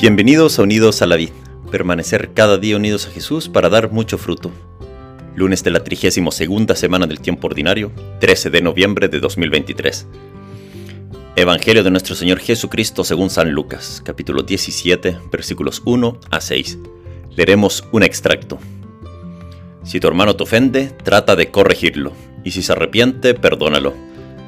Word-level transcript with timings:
Bienvenidos 0.00 0.58
a 0.58 0.62
Unidos 0.62 1.02
a 1.02 1.06
la 1.06 1.16
Vid, 1.16 1.28
permanecer 1.70 2.32
cada 2.32 2.56
día 2.56 2.74
unidos 2.74 3.06
a 3.06 3.10
Jesús 3.10 3.50
para 3.50 3.68
dar 3.68 3.92
mucho 3.92 4.16
fruto. 4.16 4.50
Lunes 5.36 5.62
de 5.62 5.70
la 5.70 5.84
32 5.84 6.78
semana 6.78 7.06
del 7.06 7.20
tiempo 7.20 7.48
ordinario, 7.48 7.92
13 8.18 8.48
de 8.48 8.62
noviembre 8.62 9.08
de 9.08 9.20
2023. 9.20 10.06
Evangelio 11.36 11.84
de 11.84 11.90
nuestro 11.90 12.14
Señor 12.14 12.38
Jesucristo 12.38 13.04
según 13.04 13.28
San 13.28 13.50
Lucas, 13.50 14.00
capítulo 14.02 14.42
17, 14.42 15.18
versículos 15.30 15.82
1 15.84 16.18
a 16.30 16.40
6. 16.40 16.78
Leeremos 17.36 17.84
un 17.92 18.02
extracto. 18.02 18.58
Si 19.84 20.00
tu 20.00 20.08
hermano 20.08 20.34
te 20.34 20.44
ofende, 20.44 20.86
trata 21.04 21.36
de 21.36 21.50
corregirlo, 21.50 22.14
y 22.42 22.52
si 22.52 22.62
se 22.62 22.72
arrepiente, 22.72 23.34
perdónalo. 23.34 23.92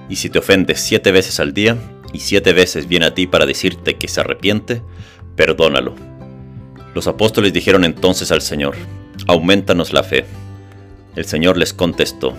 Y 0.09 0.17
si 0.17 0.31
te 0.31 0.39
ofende 0.39 0.77
siete 0.77 1.13
veces 1.13 1.41
al 1.41 1.53
día, 1.53 1.77
y 2.13 2.21
siete 2.21 2.53
veces 2.53 2.89
viene 2.89 3.07
a 3.07 3.15
ti 3.15 3.27
para 3.27 3.47
decirte 3.47 3.97
que 3.97 4.09
se 4.09 4.21
arrepiente, 4.21 4.83
perdónalo. 5.37 5.95
Los 6.95 7.07
apóstoles 7.07 7.53
dijeron 7.53 7.85
entonces 7.85 8.33
al 8.33 8.43
Señor, 8.43 8.75
aumentanos 9.27 9.93
la 9.93 10.03
fe. 10.03 10.25
El 11.17 11.25
Señor 11.25 11.57
les 11.57 11.73
contestó, 11.73 12.35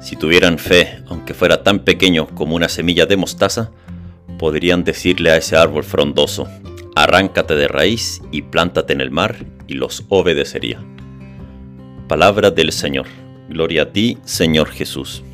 si 0.00 0.14
tuvieran 0.14 0.58
fe, 0.58 1.02
aunque 1.08 1.34
fuera 1.34 1.62
tan 1.62 1.80
pequeño 1.80 2.28
como 2.28 2.54
una 2.54 2.68
semilla 2.68 3.06
de 3.06 3.16
mostaza, 3.16 3.70
podrían 4.38 4.84
decirle 4.84 5.30
a 5.30 5.36
ese 5.36 5.56
árbol 5.56 5.84
frondoso, 5.84 6.46
arráncate 6.94 7.56
de 7.56 7.66
raíz 7.66 8.22
y 8.30 8.42
plántate 8.42 8.92
en 8.92 9.00
el 9.00 9.10
mar, 9.10 9.36
y 9.66 9.74
los 9.74 10.04
obedecería. 10.08 10.78
Palabra 12.08 12.50
del 12.50 12.70
Señor. 12.70 13.06
Gloria 13.48 13.82
a 13.82 13.92
ti, 13.92 14.18
Señor 14.24 14.68
Jesús. 14.70 15.24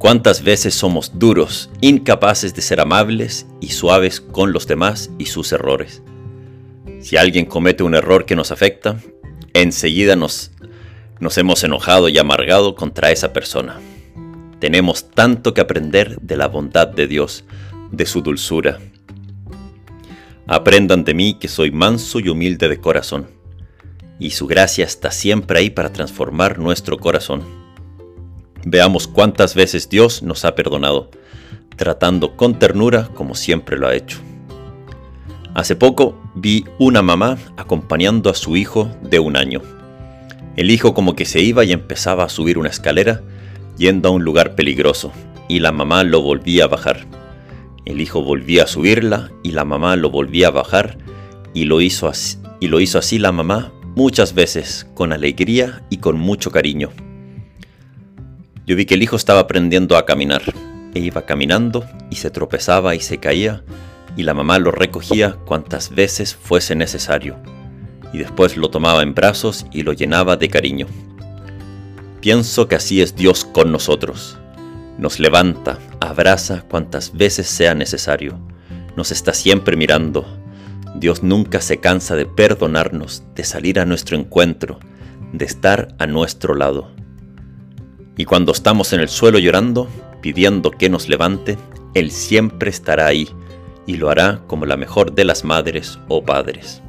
¿Cuántas 0.00 0.42
veces 0.42 0.72
somos 0.72 1.18
duros, 1.18 1.68
incapaces 1.82 2.54
de 2.54 2.62
ser 2.62 2.80
amables 2.80 3.46
y 3.60 3.68
suaves 3.68 4.22
con 4.22 4.50
los 4.50 4.66
demás 4.66 5.10
y 5.18 5.26
sus 5.26 5.52
errores? 5.52 6.02
Si 7.02 7.18
alguien 7.18 7.44
comete 7.44 7.82
un 7.82 7.94
error 7.94 8.24
que 8.24 8.34
nos 8.34 8.50
afecta, 8.50 8.96
enseguida 9.52 10.16
nos, 10.16 10.52
nos 11.18 11.36
hemos 11.36 11.62
enojado 11.64 12.08
y 12.08 12.16
amargado 12.16 12.76
contra 12.76 13.10
esa 13.10 13.34
persona. 13.34 13.78
Tenemos 14.58 15.10
tanto 15.10 15.52
que 15.52 15.60
aprender 15.60 16.18
de 16.22 16.38
la 16.38 16.48
bondad 16.48 16.88
de 16.88 17.06
Dios, 17.06 17.44
de 17.92 18.06
su 18.06 18.22
dulzura. 18.22 18.78
Aprendan 20.46 21.04
de 21.04 21.12
mí 21.12 21.34
que 21.38 21.48
soy 21.48 21.72
manso 21.72 22.20
y 22.20 22.30
humilde 22.30 22.70
de 22.70 22.80
corazón, 22.80 23.28
y 24.18 24.30
su 24.30 24.46
gracia 24.46 24.86
está 24.86 25.10
siempre 25.10 25.58
ahí 25.58 25.68
para 25.68 25.92
transformar 25.92 26.58
nuestro 26.58 26.96
corazón. 26.96 27.59
Veamos 28.64 29.08
cuántas 29.08 29.54
veces 29.54 29.88
Dios 29.88 30.22
nos 30.22 30.44
ha 30.44 30.54
perdonado, 30.54 31.10
tratando 31.76 32.36
con 32.36 32.58
ternura 32.58 33.08
como 33.14 33.34
siempre 33.34 33.78
lo 33.78 33.88
ha 33.88 33.94
hecho. 33.94 34.18
Hace 35.54 35.76
poco 35.76 36.20
vi 36.34 36.64
una 36.78 37.02
mamá 37.02 37.38
acompañando 37.56 38.30
a 38.30 38.34
su 38.34 38.56
hijo 38.56 38.90
de 39.02 39.18
un 39.18 39.36
año. 39.36 39.62
El 40.56 40.70
hijo 40.70 40.94
como 40.94 41.16
que 41.16 41.24
se 41.24 41.40
iba 41.40 41.64
y 41.64 41.72
empezaba 41.72 42.24
a 42.24 42.28
subir 42.28 42.58
una 42.58 42.68
escalera 42.68 43.22
yendo 43.76 44.08
a 44.08 44.12
un 44.12 44.24
lugar 44.24 44.54
peligroso, 44.54 45.10
y 45.48 45.60
la 45.60 45.72
mamá 45.72 46.04
lo 46.04 46.20
volvía 46.20 46.64
a 46.64 46.68
bajar. 46.68 47.06
El 47.86 48.00
hijo 48.00 48.22
volvía 48.22 48.64
a 48.64 48.66
subirla 48.66 49.32
y 49.42 49.52
la 49.52 49.64
mamá 49.64 49.96
lo 49.96 50.10
volvía 50.10 50.48
a 50.48 50.52
bajar 50.52 50.98
y 51.54 51.64
lo 51.64 51.80
hizo 51.80 52.08
así, 52.08 52.38
y 52.60 52.68
lo 52.68 52.78
hizo 52.78 52.98
así 52.98 53.18
la 53.18 53.32
mamá 53.32 53.72
muchas 53.96 54.34
veces 54.34 54.86
con 54.94 55.12
alegría 55.12 55.82
y 55.90 55.96
con 55.96 56.18
mucho 56.18 56.50
cariño. 56.50 56.90
Yo 58.66 58.76
vi 58.76 58.86
que 58.86 58.94
el 58.94 59.02
hijo 59.02 59.16
estaba 59.16 59.40
aprendiendo 59.40 59.96
a 59.96 60.06
caminar, 60.06 60.42
e 60.94 61.00
iba 61.00 61.26
caminando 61.26 61.84
y 62.10 62.16
se 62.16 62.30
tropezaba 62.30 62.94
y 62.94 63.00
se 63.00 63.18
caía, 63.18 63.62
y 64.16 64.22
la 64.22 64.34
mamá 64.34 64.58
lo 64.58 64.70
recogía 64.70 65.36
cuantas 65.44 65.90
veces 65.94 66.34
fuese 66.34 66.74
necesario, 66.74 67.36
y 68.12 68.18
después 68.18 68.56
lo 68.56 68.70
tomaba 68.70 69.02
en 69.02 69.14
brazos 69.14 69.66
y 69.72 69.82
lo 69.82 69.92
llenaba 69.92 70.36
de 70.36 70.48
cariño. 70.48 70.86
Pienso 72.20 72.68
que 72.68 72.74
así 72.74 73.00
es 73.00 73.16
Dios 73.16 73.44
con 73.44 73.72
nosotros. 73.72 74.38
Nos 74.98 75.18
levanta, 75.18 75.78
abraza 76.00 76.62
cuantas 76.68 77.16
veces 77.16 77.46
sea 77.48 77.74
necesario. 77.74 78.38
Nos 78.94 79.10
está 79.10 79.32
siempre 79.32 79.74
mirando. 79.74 80.26
Dios 80.94 81.22
nunca 81.22 81.62
se 81.62 81.78
cansa 81.78 82.16
de 82.16 82.26
perdonarnos, 82.26 83.22
de 83.34 83.44
salir 83.44 83.80
a 83.80 83.86
nuestro 83.86 84.18
encuentro, 84.18 84.78
de 85.32 85.46
estar 85.46 85.94
a 85.98 86.06
nuestro 86.06 86.54
lado. 86.54 86.90
Y 88.20 88.26
cuando 88.26 88.52
estamos 88.52 88.92
en 88.92 89.00
el 89.00 89.08
suelo 89.08 89.38
llorando, 89.38 89.88
pidiendo 90.20 90.72
que 90.72 90.90
nos 90.90 91.08
levante, 91.08 91.56
Él 91.94 92.10
siempre 92.10 92.68
estará 92.68 93.06
ahí 93.06 93.30
y 93.86 93.96
lo 93.96 94.10
hará 94.10 94.42
como 94.46 94.66
la 94.66 94.76
mejor 94.76 95.14
de 95.14 95.24
las 95.24 95.42
madres 95.42 95.98
o 96.06 96.22
padres. 96.22 96.82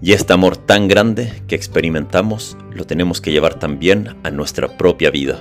Y 0.00 0.12
este 0.12 0.32
amor 0.32 0.56
tan 0.56 0.86
grande 0.86 1.42
que 1.48 1.56
experimentamos 1.56 2.56
lo 2.70 2.86
tenemos 2.86 3.20
que 3.20 3.32
llevar 3.32 3.58
también 3.58 4.16
a 4.22 4.30
nuestra 4.30 4.78
propia 4.78 5.10
vida. 5.10 5.40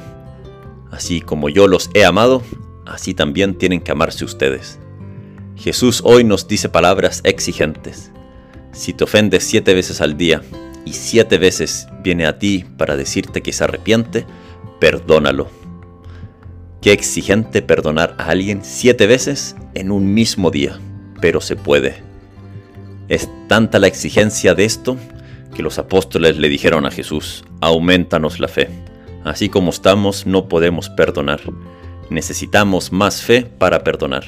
Así 0.89 1.21
como 1.21 1.49
yo 1.49 1.67
los 1.67 1.91
he 1.93 2.03
amado, 2.03 2.41
así 2.87 3.13
también 3.13 3.55
tienen 3.55 3.81
que 3.81 3.91
amarse 3.91 4.25
ustedes. 4.25 4.79
Jesús 5.57 6.01
hoy 6.03 6.23
nos 6.23 6.47
dice 6.47 6.69
palabras 6.69 7.21
exigentes. 7.23 8.11
Si 8.71 8.93
te 8.93 9.03
ofendes 9.03 9.43
siete 9.43 9.75
veces 9.75 10.01
al 10.01 10.17
día 10.17 10.41
y 10.89 10.93
siete 10.93 11.37
veces 11.37 11.87
viene 12.01 12.25
a 12.25 12.39
ti 12.39 12.65
para 12.77 12.97
decirte 12.97 13.43
que 13.43 13.53
se 13.53 13.63
arrepiente, 13.63 14.25
perdónalo. 14.79 15.47
Qué 16.81 16.93
exigente 16.93 17.61
perdonar 17.61 18.15
a 18.17 18.29
alguien 18.29 18.61
siete 18.63 19.05
veces 19.05 19.55
en 19.75 19.91
un 19.91 20.15
mismo 20.15 20.49
día, 20.49 20.79
pero 21.21 21.41
se 21.41 21.55
puede. 21.55 22.01
Es 23.07 23.29
tanta 23.47 23.77
la 23.77 23.85
exigencia 23.85 24.55
de 24.55 24.65
esto 24.65 24.97
que 25.53 25.61
los 25.61 25.77
apóstoles 25.77 26.37
le 26.37 26.49
dijeron 26.49 26.87
a 26.87 26.91
Jesús, 26.91 27.43
aumentanos 27.61 28.39
la 28.39 28.47
fe. 28.47 28.69
Así 29.23 29.47
como 29.47 29.69
estamos 29.69 30.25
no 30.25 30.49
podemos 30.49 30.89
perdonar. 30.89 31.41
Necesitamos 32.09 32.91
más 32.91 33.21
fe 33.21 33.43
para 33.43 33.83
perdonar. 33.83 34.25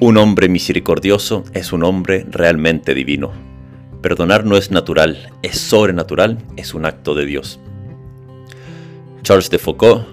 Un 0.00 0.16
hombre 0.16 0.48
misericordioso 0.48 1.44
es 1.52 1.74
un 1.74 1.82
hombre 1.82 2.24
realmente 2.30 2.94
divino. 2.94 3.47
Perdonar 4.02 4.44
no 4.44 4.56
es 4.56 4.70
natural, 4.70 5.32
es 5.42 5.58
sobrenatural, 5.58 6.38
es 6.56 6.72
un 6.72 6.86
acto 6.86 7.14
de 7.14 7.26
Dios. 7.26 7.58
Charles 9.22 9.50
de 9.50 9.58
Foucault 9.58 10.06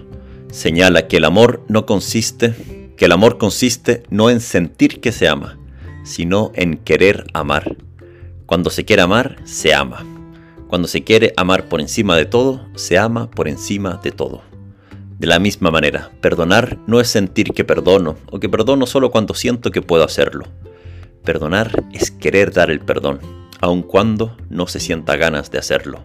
señala 0.50 1.06
que 1.06 1.18
el 1.18 1.24
amor 1.24 1.62
no 1.68 1.86
consiste, 1.86 2.90
que 2.96 3.04
el 3.04 3.12
amor 3.12 3.38
consiste 3.38 4.02
no 4.10 4.28
en 4.28 4.40
sentir 4.40 5.00
que 5.00 5.12
se 5.12 5.28
ama, 5.28 5.58
sino 6.04 6.50
en 6.54 6.78
querer 6.78 7.26
amar. 7.32 7.76
Cuando 8.46 8.70
se 8.70 8.84
quiere 8.84 9.02
amar, 9.02 9.36
se 9.44 9.72
ama. 9.72 10.04
Cuando 10.66 10.88
se 10.88 11.04
quiere 11.04 11.32
amar 11.36 11.68
por 11.68 11.80
encima 11.80 12.16
de 12.16 12.24
todo, 12.24 12.66
se 12.74 12.98
ama 12.98 13.30
por 13.30 13.46
encima 13.46 14.00
de 14.02 14.10
todo. 14.10 14.42
De 15.18 15.28
la 15.28 15.38
misma 15.38 15.70
manera, 15.70 16.10
perdonar 16.20 16.76
no 16.86 17.00
es 17.00 17.08
sentir 17.08 17.52
que 17.52 17.64
perdono 17.64 18.16
o 18.30 18.40
que 18.40 18.48
perdono 18.48 18.86
solo 18.86 19.10
cuando 19.10 19.34
siento 19.34 19.70
que 19.70 19.80
puedo 19.80 20.02
hacerlo. 20.02 20.44
Perdonar 21.24 21.84
es 21.92 22.10
querer 22.10 22.52
dar 22.52 22.70
el 22.70 22.80
perdón, 22.80 23.20
aun 23.60 23.82
cuando 23.82 24.36
no 24.50 24.66
se 24.66 24.80
sienta 24.80 25.16
ganas 25.16 25.50
de 25.50 25.58
hacerlo. 25.58 26.04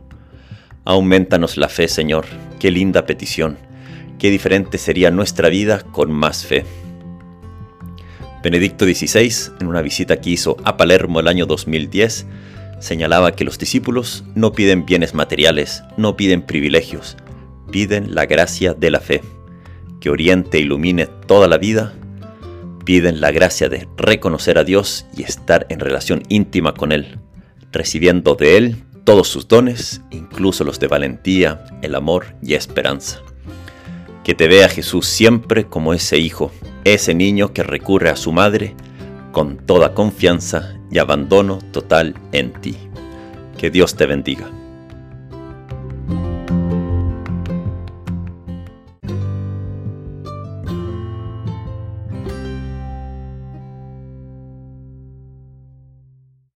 Aumentanos 0.84 1.57
la 1.57 1.69
fe, 1.69 1.88
Señor. 1.88 2.25
Qué 2.59 2.72
linda 2.72 3.06
petición. 3.06 3.57
Qué 4.17 4.29
diferente 4.29 4.78
sería 4.78 5.12
nuestra 5.12 5.50
vida 5.50 5.81
con 5.81 6.12
más 6.12 6.45
fe. 6.45 6.66
Benedicto 8.44 8.85
XVI, 8.85 9.53
en 9.59 9.67
una 9.67 9.81
visita 9.81 10.19
que 10.19 10.31
hizo 10.31 10.57
a 10.63 10.78
Palermo 10.78 11.19
el 11.19 11.28
año 11.28 11.45
2010, 11.45 12.25
señalaba 12.79 13.35
que 13.35 13.44
los 13.44 13.59
discípulos 13.59 14.23
no 14.33 14.53
piden 14.53 14.85
bienes 14.85 15.13
materiales, 15.13 15.83
no 15.97 16.18
piden 16.18 16.41
privilegios, 16.41 17.18
piden 17.72 18.16
la 18.16 18.25
gracia 18.25 18.73
de 18.73 18.89
la 18.89 19.00
fe, 19.00 19.22
que 20.00 20.09
oriente 20.09 20.57
e 20.57 20.62
ilumine 20.62 21.06
toda 21.06 21.48
la 21.48 21.59
vida, 21.59 21.94
piden 22.83 23.21
la 23.21 23.30
gracia 23.30 23.69
de 23.69 23.88
reconocer 23.98 24.57
a 24.57 24.63
Dios 24.63 25.06
y 25.15 25.21
estar 25.21 25.68
en 25.69 25.80
relación 25.80 26.24
íntima 26.27 26.74
con 26.74 26.92
Él, 26.92 27.19
recibiendo 27.71 28.35
de 28.35 28.57
Él 28.57 28.75
todos 29.03 29.27
sus 29.27 29.47
dones, 29.47 30.01
incluso 30.12 30.63
los 30.63 30.79
de 30.79 30.88
valentía, 30.88 31.65
el 31.81 31.95
amor 31.95 32.35
y 32.41 32.53
esperanza. 32.53 33.19
Que 34.23 34.35
te 34.35 34.47
vea 34.47 34.69
Jesús 34.69 35.07
siempre 35.07 35.65
como 35.65 35.94
ese 35.94 36.18
hijo, 36.18 36.51
ese 36.83 37.13
niño 37.13 37.53
que 37.53 37.63
recurre 37.63 38.09
a 38.09 38.15
su 38.15 38.31
madre 38.31 38.75
con 39.31 39.57
toda 39.57 39.94
confianza 39.94 40.75
y 40.91 41.00
abandono 41.00 41.59
total 41.71 42.15
en 42.31 42.53
ti. 42.53 42.75
Que 43.57 43.69
Dios 43.71 43.95
te 43.95 44.06
bendiga. 44.06 44.50